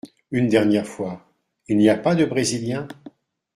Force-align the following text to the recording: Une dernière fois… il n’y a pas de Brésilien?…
Une 0.31 0.47
dernière 0.47 0.87
fois… 0.87 1.21
il 1.67 1.77
n’y 1.77 1.87
a 1.87 1.95
pas 1.95 2.15
de 2.15 2.25
Brésilien?… 2.25 2.87